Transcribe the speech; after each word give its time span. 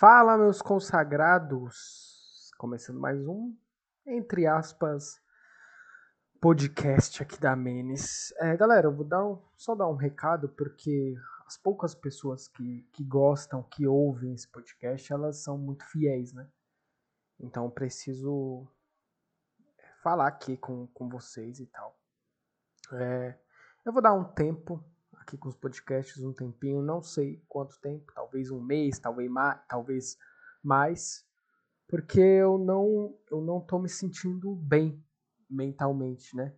Fala, 0.00 0.38
meus 0.38 0.62
consagrados! 0.62 2.50
Começando 2.56 2.98
mais 2.98 3.20
um, 3.28 3.54
entre 4.06 4.46
aspas, 4.46 5.20
podcast 6.40 7.22
aqui 7.22 7.38
da 7.38 7.54
Menes. 7.54 8.32
É, 8.38 8.56
galera, 8.56 8.86
eu 8.86 8.96
vou 8.96 9.04
dar 9.04 9.22
um, 9.22 9.38
só 9.58 9.74
dar 9.74 9.88
um 9.88 9.96
recado, 9.96 10.48
porque 10.48 11.14
as 11.46 11.58
poucas 11.58 11.94
pessoas 11.94 12.48
que, 12.48 12.80
que 12.94 13.04
gostam, 13.04 13.62
que 13.62 13.86
ouvem 13.86 14.32
esse 14.32 14.48
podcast, 14.48 15.12
elas 15.12 15.42
são 15.42 15.58
muito 15.58 15.84
fiéis, 15.84 16.32
né? 16.32 16.48
Então 17.38 17.68
preciso 17.68 18.66
falar 20.02 20.28
aqui 20.28 20.56
com, 20.56 20.86
com 20.94 21.10
vocês 21.10 21.60
e 21.60 21.66
tal. 21.66 21.94
É, 22.94 23.38
eu 23.84 23.92
vou 23.92 24.00
dar 24.00 24.14
um 24.14 24.24
tempo 24.24 24.82
aqui 25.20 25.36
com 25.36 25.48
os 25.48 25.54
podcasts 25.54 26.22
um 26.24 26.32
tempinho, 26.32 26.82
não 26.82 27.02
sei 27.02 27.42
quanto 27.48 27.78
tempo, 27.80 28.12
talvez 28.14 28.50
um 28.50 28.60
mês, 28.60 28.98
talvez 28.98 29.30
mais, 29.30 29.60
talvez 29.68 30.18
mais, 30.62 31.24
porque 31.86 32.20
eu 32.20 32.58
não 32.58 33.14
eu 33.30 33.40
não 33.40 33.60
tô 33.60 33.78
me 33.78 33.88
sentindo 33.88 34.54
bem 34.56 35.02
mentalmente, 35.48 36.34
né? 36.34 36.54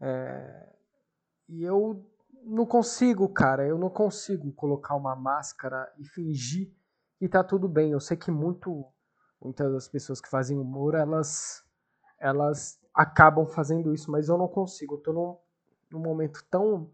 É, 0.00 0.72
e 1.48 1.62
eu 1.64 2.06
não 2.44 2.66
consigo, 2.66 3.28
cara, 3.28 3.66
eu 3.66 3.78
não 3.78 3.90
consigo 3.90 4.52
colocar 4.52 4.94
uma 4.94 5.16
máscara 5.16 5.92
e 5.98 6.04
fingir 6.04 6.72
que 7.18 7.28
tá 7.28 7.42
tudo 7.42 7.68
bem. 7.68 7.92
Eu 7.92 8.00
sei 8.00 8.16
que 8.16 8.30
muito 8.30 8.84
muitas 9.40 9.72
das 9.72 9.88
pessoas 9.88 10.20
que 10.20 10.28
fazem 10.28 10.58
humor, 10.58 10.94
elas 10.94 11.62
elas 12.18 12.80
acabam 12.94 13.46
fazendo 13.46 13.92
isso, 13.92 14.10
mas 14.10 14.28
eu 14.28 14.38
não 14.38 14.48
consigo. 14.48 14.94
Eu 14.94 14.98
tô 15.00 15.12
num, 15.12 15.36
num 15.90 16.00
momento 16.00 16.44
tão 16.50 16.90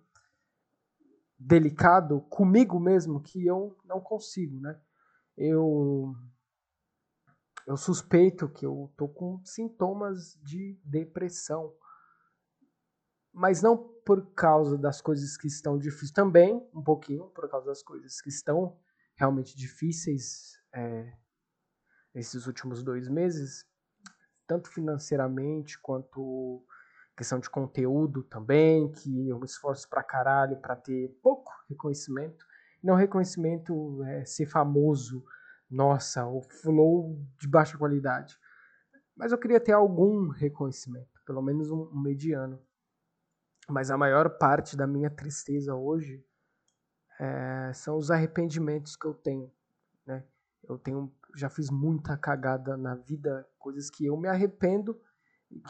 delicado 1.40 2.20
comigo 2.28 2.78
mesmo 2.78 3.22
que 3.22 3.46
eu 3.46 3.74
não 3.84 3.98
consigo, 3.98 4.60
né? 4.60 4.78
Eu 5.36 6.14
eu 7.66 7.76
suspeito 7.76 8.48
que 8.48 8.66
eu 8.66 8.92
tô 8.96 9.08
com 9.08 9.40
sintomas 9.44 10.38
de 10.42 10.78
depressão. 10.84 11.72
Mas 13.32 13.62
não 13.62 13.76
por 14.04 14.34
causa 14.34 14.76
das 14.76 15.00
coisas 15.00 15.36
que 15.36 15.46
estão 15.46 15.78
difíceis, 15.78 16.10
também 16.10 16.56
um 16.74 16.82
pouquinho 16.82 17.28
por 17.28 17.48
causa 17.48 17.66
das 17.66 17.82
coisas 17.82 18.20
que 18.20 18.28
estão 18.28 18.76
realmente 19.14 19.56
difíceis 19.56 20.58
é, 20.74 21.12
esses 22.14 22.46
últimos 22.46 22.82
dois 22.82 23.08
meses, 23.08 23.64
tanto 24.46 24.68
financeiramente 24.68 25.78
quanto 25.78 26.64
questão 27.16 27.38
de 27.38 27.50
conteúdo 27.50 28.22
também, 28.22 28.90
que 28.92 29.28
eu 29.28 29.38
me 29.38 29.44
esforço 29.44 29.88
pra 29.88 30.02
caralho 30.02 30.56
para 30.56 30.74
ter 30.74 31.08
pouco 31.22 31.52
reconhecimento. 31.68 32.44
Não 32.82 32.94
reconhecimento 32.94 34.02
é 34.04 34.24
ser 34.24 34.46
famoso, 34.46 35.24
nossa, 35.70 36.26
o 36.26 36.40
flow 36.42 37.22
de 37.38 37.46
baixa 37.46 37.76
qualidade. 37.76 38.38
Mas 39.14 39.32
eu 39.32 39.38
queria 39.38 39.60
ter 39.60 39.72
algum 39.72 40.28
reconhecimento, 40.28 41.20
pelo 41.26 41.42
menos 41.42 41.70
um, 41.70 41.90
mediano. 41.92 42.58
Mas 43.68 43.90
a 43.90 43.98
maior 43.98 44.38
parte 44.38 44.76
da 44.76 44.86
minha 44.86 45.10
tristeza 45.10 45.74
hoje 45.74 46.24
é, 47.20 47.70
são 47.74 47.98
os 47.98 48.10
arrependimentos 48.10 48.96
que 48.96 49.06
eu 49.06 49.12
tenho. 49.12 49.52
Né? 50.06 50.24
Eu 50.66 50.78
tenho, 50.78 51.12
já 51.36 51.50
fiz 51.50 51.70
muita 51.70 52.16
cagada 52.16 52.76
na 52.76 52.94
vida, 52.94 53.46
coisas 53.58 53.90
que 53.90 54.06
eu 54.06 54.16
me 54.16 54.26
arrependo 54.26 54.98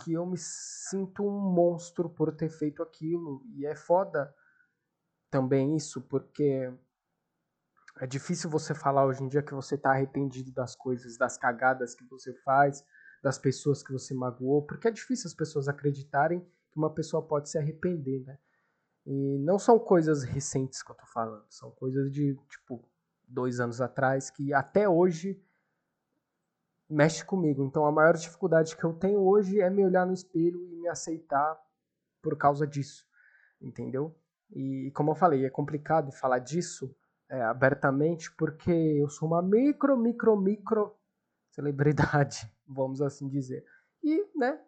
que 0.02 0.12
eu 0.12 0.26
me 0.26 0.36
sinto 0.36 1.24
um 1.24 1.40
monstro 1.40 2.08
por 2.08 2.34
ter 2.34 2.48
feito 2.48 2.82
aquilo. 2.82 3.42
E 3.54 3.66
é 3.66 3.74
foda 3.74 4.34
também 5.30 5.76
isso, 5.76 6.00
porque 6.02 6.72
é 8.00 8.06
difícil 8.06 8.50
você 8.50 8.74
falar 8.74 9.06
hoje 9.06 9.22
em 9.22 9.28
dia 9.28 9.42
que 9.42 9.54
você 9.54 9.74
está 9.74 9.90
arrependido 9.90 10.52
das 10.52 10.74
coisas, 10.74 11.16
das 11.16 11.36
cagadas 11.36 11.94
que 11.94 12.04
você 12.04 12.34
faz, 12.42 12.84
das 13.22 13.38
pessoas 13.38 13.82
que 13.82 13.92
você 13.92 14.14
magoou, 14.14 14.62
porque 14.62 14.88
é 14.88 14.90
difícil 14.90 15.28
as 15.28 15.34
pessoas 15.34 15.68
acreditarem 15.68 16.40
que 16.40 16.76
uma 16.76 16.92
pessoa 16.92 17.22
pode 17.22 17.50
se 17.50 17.58
arrepender, 17.58 18.24
né? 18.24 18.38
E 19.06 19.38
não 19.38 19.58
são 19.58 19.78
coisas 19.78 20.22
recentes 20.24 20.82
que 20.82 20.90
eu 20.90 20.96
tô 20.96 21.06
falando, 21.06 21.44
são 21.48 21.70
coisas 21.72 22.10
de, 22.12 22.38
tipo, 22.48 22.82
dois 23.26 23.60
anos 23.60 23.80
atrás, 23.80 24.30
que 24.30 24.52
até 24.52 24.88
hoje 24.88 25.42
mexe 26.90 27.24
comigo. 27.24 27.64
Então 27.64 27.86
a 27.86 27.92
maior 27.92 28.16
dificuldade 28.16 28.76
que 28.76 28.84
eu 28.84 28.92
tenho 28.92 29.20
hoje 29.20 29.60
é 29.60 29.70
me 29.70 29.84
olhar 29.84 30.06
no 30.06 30.12
espelho 30.12 30.60
e 30.66 30.76
me 30.76 30.88
aceitar 30.88 31.58
por 32.20 32.36
causa 32.36 32.66
disso, 32.66 33.06
entendeu? 33.60 34.14
E 34.50 34.90
como 34.94 35.12
eu 35.12 35.14
falei, 35.14 35.44
é 35.46 35.50
complicado 35.50 36.10
falar 36.10 36.40
disso 36.40 36.94
é, 37.28 37.40
abertamente 37.42 38.34
porque 38.34 38.70
eu 38.70 39.08
sou 39.08 39.28
uma 39.28 39.40
micro, 39.40 39.96
micro, 39.96 40.36
micro 40.36 40.94
celebridade, 41.50 42.52
vamos 42.66 43.00
assim 43.00 43.28
dizer. 43.28 43.64
E, 44.02 44.26
né, 44.36 44.60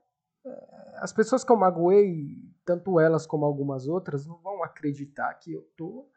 é, 0.44 0.94
as 0.96 1.12
pessoas 1.12 1.42
que 1.42 1.50
eu 1.50 1.56
magoei, 1.56 2.38
tanto 2.64 3.00
elas 3.00 3.26
como 3.26 3.44
algumas 3.44 3.88
outras, 3.88 4.26
não 4.26 4.38
vão 4.38 4.62
acreditar 4.62 5.34
que 5.34 5.52
eu 5.52 5.62
tô 5.76 6.08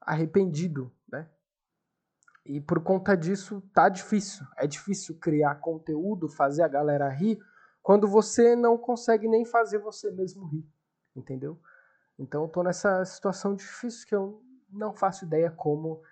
arrependido, 0.00 0.92
né? 1.08 1.30
E 2.48 2.60
por 2.60 2.80
conta 2.80 3.16
disso 3.16 3.60
tá 3.74 3.88
difícil. 3.88 4.46
É 4.56 4.66
difícil 4.66 5.18
criar 5.18 5.56
conteúdo, 5.56 6.28
fazer 6.28 6.62
a 6.62 6.68
galera 6.68 7.08
rir, 7.08 7.38
quando 7.82 8.06
você 8.06 8.54
não 8.54 8.78
consegue 8.78 9.28
nem 9.28 9.44
fazer 9.44 9.78
você 9.78 10.10
mesmo 10.10 10.46
rir. 10.46 10.64
Entendeu? 11.14 11.60
Então 12.18 12.42
eu 12.42 12.48
tô 12.48 12.62
nessa 12.62 13.04
situação 13.04 13.54
difícil 13.54 14.06
que 14.06 14.14
eu 14.14 14.42
não 14.70 14.94
faço 14.94 15.24
ideia 15.24 15.50
como 15.50 16.02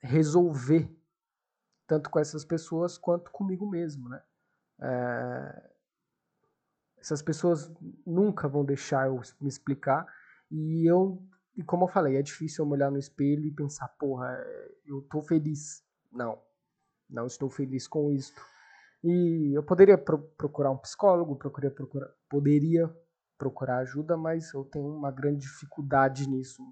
resolver, 0.00 0.90
tanto 1.86 2.10
com 2.10 2.18
essas 2.18 2.44
pessoas 2.44 2.98
quanto 2.98 3.30
comigo 3.30 3.68
mesmo, 3.68 4.08
né? 4.08 4.22
É... 4.80 5.70
Essas 6.98 7.22
pessoas 7.22 7.72
nunca 8.04 8.48
vão 8.48 8.64
deixar 8.64 9.06
eu 9.06 9.20
me 9.40 9.48
explicar 9.48 10.06
e 10.50 10.90
eu 10.90 11.22
e 11.58 11.64
como 11.64 11.84
eu 11.84 11.88
falei, 11.88 12.16
é 12.16 12.22
difícil 12.22 12.64
eu 12.64 12.70
olhar 12.70 12.88
no 12.88 12.98
espelho 12.98 13.44
e 13.44 13.50
pensar, 13.50 13.88
porra, 13.98 14.32
eu 14.86 15.02
tô 15.10 15.20
feliz. 15.20 15.82
Não, 16.12 16.40
não 17.10 17.26
estou 17.26 17.50
feliz 17.50 17.88
com 17.88 18.12
isto. 18.12 18.40
E 19.02 19.56
eu 19.56 19.62
poderia 19.64 19.98
pro 19.98 20.20
procurar 20.36 20.70
um 20.70 20.78
psicólogo, 20.78 21.34
procurar, 21.34 21.72
procurar, 21.72 22.08
poderia 22.30 22.88
procurar 23.36 23.78
ajuda, 23.78 24.16
mas 24.16 24.54
eu 24.54 24.64
tenho 24.66 24.86
uma 24.86 25.10
grande 25.10 25.40
dificuldade 25.40 26.28
nisso. 26.28 26.62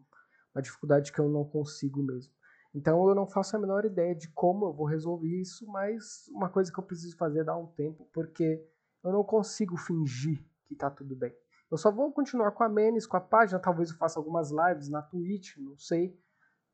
Uma 0.55 0.63
dificuldade 0.63 1.13
que 1.13 1.19
eu 1.19 1.29
não 1.29 1.45
consigo 1.45 2.01
mesmo. 2.01 2.33
Então 2.73 3.09
eu 3.09 3.15
não 3.15 3.27
faço 3.27 3.57
a 3.57 3.59
menor 3.59 3.85
ideia 3.85 4.15
de 4.15 4.29
como 4.35 4.67
eu 4.67 4.73
vou 4.73 4.87
resolver 4.87 5.29
isso, 5.29 5.67
mas 5.67 6.29
uma 6.29 6.49
coisa 6.49 6.73
que 6.73 6.79
eu 6.79 6.85
preciso 6.85 7.17
fazer 7.17 7.41
é 7.41 7.45
dar 7.45 7.57
um 7.57 7.67
tempo, 7.67 8.09
porque 8.13 8.65
eu 9.03 9.11
não 9.11 9.25
consigo 9.25 9.77
fingir 9.77 10.45
que 10.65 10.77
tá 10.77 10.89
tudo 10.89 11.17
bem. 11.17 11.35
Eu 11.71 11.77
só 11.77 11.91
vou 11.91 12.12
continuar 12.12 12.53
com 12.53 12.62
a 12.62 12.69
Menes, 12.69 13.06
com 13.06 13.16
a 13.16 13.21
página, 13.21 13.59
talvez 13.59 13.91
eu 13.91 13.97
faça 13.97 14.19
algumas 14.19 14.50
lives 14.50 14.88
na 14.88 15.03
Twitch, 15.03 15.56
não 15.59 15.77
sei. 15.77 16.16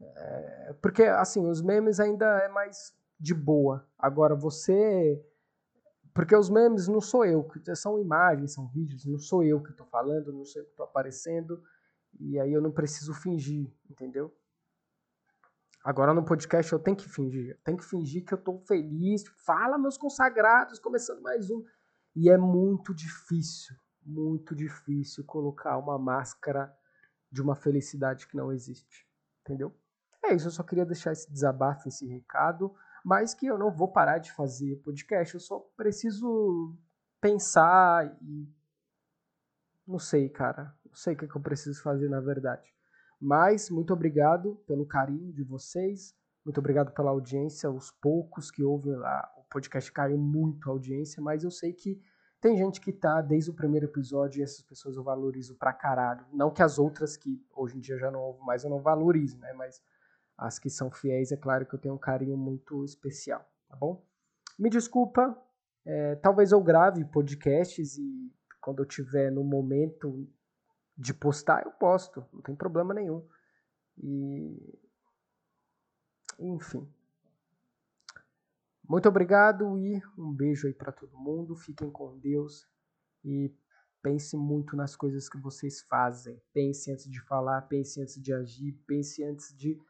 É, 0.01 0.73
porque, 0.83 1.05
assim, 1.05 1.47
os 1.49 1.63
memes 1.63 2.01
ainda 2.01 2.27
é 2.41 2.49
mais 2.49 2.95
de 3.19 3.35
boa. 3.35 3.87
Agora, 3.99 4.35
você. 4.35 5.25
Porque 6.13 6.37
os 6.37 6.51
memes 6.51 6.89
não 6.89 7.01
sou 7.01 7.25
eu, 7.25 7.49
são 7.75 7.99
imagens, 7.99 8.53
são 8.53 8.69
vídeos, 8.69 9.07
não 9.07 9.19
sou 9.19 9.43
eu 9.43 9.63
que 9.63 9.71
estou 9.71 9.87
falando, 9.87 10.31
não 10.31 10.45
sou 10.45 10.61
eu 10.61 10.67
que 10.67 10.73
estou 10.73 10.85
aparecendo. 10.85 11.63
E 12.21 12.39
aí 12.39 12.53
eu 12.53 12.61
não 12.61 12.71
preciso 12.71 13.15
fingir, 13.15 13.73
entendeu? 13.89 14.31
Agora 15.83 16.13
no 16.13 16.23
podcast 16.23 16.71
eu 16.71 16.79
tenho 16.79 16.97
que 16.99 17.09
fingir. 17.09 17.53
Eu 17.53 17.59
tenho 17.65 17.79
que 17.79 17.85
fingir 17.85 18.27
que 18.27 18.35
eu 18.35 18.39
estou 18.39 18.59
feliz. 18.67 19.25
Fala, 19.47 19.79
meus 19.79 19.97
consagrados, 19.97 20.79
começando 20.79 21.23
mais 21.23 21.51
um. 21.51 21.65
E 22.15 22.29
é 22.29 22.37
muito 22.37 22.95
difícil 22.95 23.75
muito 24.05 24.55
difícil 24.55 25.25
colocar 25.25 25.79
uma 25.79 25.99
máscara 25.99 26.75
de 27.31 27.41
uma 27.41 27.55
felicidade 27.55 28.27
que 28.27 28.37
não 28.37 28.53
existe. 28.53 29.07
Entendeu? 29.41 29.75
É 30.25 30.35
isso, 30.35 30.47
eu 30.47 30.53
só 30.53 30.63
queria 30.63 30.87
deixar 30.87 31.13
esse 31.13 31.31
desabafo, 31.33 31.89
esse 31.89 32.07
recado, 32.07 32.73
mas 33.05 33.35
que 33.35 33.47
eu 33.47 33.59
não 33.59 33.71
vou 33.71 33.89
parar 33.89 34.19
de 34.19 34.33
fazer 34.33 34.77
podcast, 34.77 35.35
eu 35.35 35.41
só 35.41 35.59
preciso 35.77 36.77
pensar 37.21 38.17
e. 38.23 38.49
Não 39.87 39.99
sei, 39.99 40.29
cara. 40.29 40.75
Não 40.87 40.95
sei 40.95 41.15
o 41.15 41.17
que, 41.17 41.25
é 41.25 41.29
que 41.29 41.37
eu 41.37 41.41
preciso 41.41 41.83
fazer 41.83 42.09
na 42.09 42.21
verdade. 42.21 42.73
Mas 43.21 43.69
muito 43.71 43.93
obrigado 43.93 44.57
pelo 44.67 44.87
carinho 44.87 45.33
de 45.33 45.43
vocês. 45.43 46.15
Muito 46.45 46.59
obrigado 46.59 46.93
pela 46.93 47.11
audiência. 47.11 47.71
Os 47.71 47.91
poucos 47.91 48.51
que 48.51 48.63
ouvem 48.63 48.95
lá, 48.95 49.33
o 49.37 49.43
podcast 49.45 49.91
caiu 49.91 50.19
muito 50.19 50.69
a 50.69 50.73
audiência, 50.73 51.23
mas 51.23 51.43
eu 51.43 51.51
sei 51.51 51.73
que 51.73 52.01
tem 52.43 52.57
gente 52.57 52.81
que 52.81 52.93
tá 52.93 53.21
desde 53.21 53.51
o 53.51 53.55
primeiro 53.55 53.87
episódio 53.87 54.41
e 54.41 54.43
essas 54.43 54.63
pessoas 54.63 54.97
eu 54.97 55.05
valorizo 55.05 55.55
pra 55.55 55.73
caralho. 55.73 56.27
Não 56.33 56.51
que 56.51 56.61
as 56.61 56.77
outras 56.77 57.17
que 57.17 57.41
hoje 57.55 57.77
em 57.77 57.81
dia 57.81 57.97
já 57.97 58.11
não 58.11 58.21
ouvo 58.21 58.45
mais 58.45 58.65
eu 58.65 58.69
não 58.69 58.81
valorizo, 58.81 59.39
né? 59.39 59.53
Mas 59.53 59.81
as 60.37 60.59
que 60.59 60.69
são 60.69 60.91
fiéis, 60.91 61.31
é 61.31 61.37
claro 61.37 61.65
que 61.65 61.73
eu 61.73 61.79
tenho 61.79 61.95
um 61.95 61.99
carinho 61.99 62.37
muito 62.37 62.85
especial, 62.85 63.49
tá 63.69 63.77
bom? 63.77 64.05
Me 64.59 64.69
desculpa, 64.69 65.41
é, 65.87 66.17
talvez 66.17 66.51
eu 66.51 66.61
grave 66.61 67.05
podcasts 67.05 67.97
e 67.97 68.35
quando 68.61 68.83
eu 68.83 68.87
tiver 68.87 69.31
no 69.31 69.45
momento 69.45 70.29
de 70.99 71.15
postar, 71.15 71.65
eu 71.65 71.71
posto, 71.71 72.27
não 72.33 72.43
tem 72.43 72.57
problema 72.57 72.93
nenhum. 72.93 73.25
E. 74.03 74.81
Enfim. 76.41 76.93
Muito 78.93 79.09
obrigado 79.09 79.79
e 79.79 80.03
um 80.19 80.31
beijo 80.31 80.67
aí 80.67 80.75
para 80.75 80.93
todo 80.93 81.17
mundo. 81.17 81.57
Fiquem 81.57 81.91
com 81.91 82.19
Deus 82.19 82.69
e 83.25 83.51
pense 84.03 84.37
muito 84.37 84.77
nas 84.77 84.95
coisas 84.95 85.31
que 85.31 85.39
vocês 85.39 85.81
fazem. 85.81 86.39
Pense 86.53 86.93
antes 86.93 87.11
de 87.11 87.19
falar, 87.23 87.63
pense 87.63 88.03
antes 88.03 88.21
de 88.21 88.35
agir, 88.35 88.73
pense 88.87 89.25
antes 89.25 89.57
de 89.57 89.81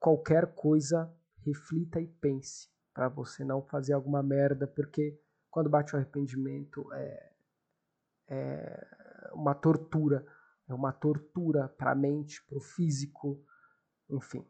qualquer 0.00 0.56
coisa. 0.56 1.08
Reflita 1.38 2.00
e 2.00 2.08
pense 2.08 2.68
para 2.92 3.08
você 3.08 3.44
não 3.44 3.62
fazer 3.62 3.92
alguma 3.92 4.24
merda, 4.24 4.66
porque 4.66 5.16
quando 5.48 5.70
bate 5.70 5.94
o 5.94 5.96
arrependimento 5.96 6.92
é, 6.94 7.32
é 8.26 9.30
uma 9.34 9.54
tortura. 9.54 10.26
É 10.68 10.74
uma 10.74 10.92
tortura 10.92 11.68
para 11.68 11.92
a 11.92 11.94
mente, 11.94 12.42
para 12.42 12.58
o 12.58 12.60
físico, 12.60 13.40
enfim. 14.10 14.44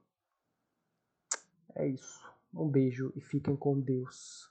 É 1.75 1.87
isso. 1.87 2.35
Um 2.56 2.68
beijo 2.70 3.12
e 3.14 3.20
fiquem 3.20 3.54
com 3.54 3.78
Deus. 3.78 4.50